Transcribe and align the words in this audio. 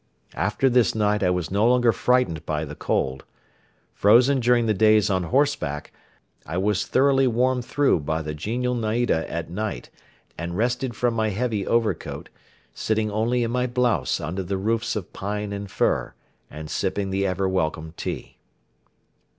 After 0.33 0.67
this 0.67 0.95
night 0.95 1.21
I 1.21 1.29
was 1.29 1.51
no 1.51 1.67
longer 1.67 1.91
frightened 1.91 2.43
by 2.43 2.65
the 2.65 2.73
cold. 2.73 3.23
Frozen 3.93 4.39
during 4.39 4.65
the 4.65 4.73
days 4.73 5.11
on 5.11 5.25
horseback, 5.25 5.93
I 6.43 6.57
was 6.57 6.87
thoroughly 6.87 7.27
warmed 7.27 7.65
through 7.65 7.99
by 7.99 8.23
the 8.23 8.33
genial 8.33 8.73
naida 8.73 9.31
at 9.31 9.51
night 9.51 9.91
and 10.39 10.57
rested 10.57 10.95
from 10.95 11.13
my 11.13 11.29
heavy 11.29 11.67
overcoat, 11.67 12.29
sitting 12.73 13.11
only 13.11 13.43
in 13.43 13.51
my 13.51 13.67
blouse 13.67 14.19
under 14.19 14.41
the 14.41 14.57
roofs 14.57 14.95
of 14.95 15.13
pine 15.13 15.53
and 15.53 15.69
fir 15.69 16.15
and 16.49 16.71
sipping 16.71 17.11
the 17.11 17.27
ever 17.27 17.47
welcome 17.47 17.93
tea. 17.95 18.37